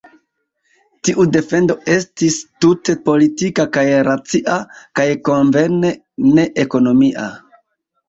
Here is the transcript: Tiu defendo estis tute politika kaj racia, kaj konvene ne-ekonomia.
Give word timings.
Tiu 1.09 1.25
defendo 1.35 1.75
estis 1.97 2.39
tute 2.65 2.97
politika 3.11 3.67
kaj 3.77 3.85
racia, 4.11 4.59
kaj 5.03 5.09
konvene 5.33 5.97
ne-ekonomia. 6.35 7.33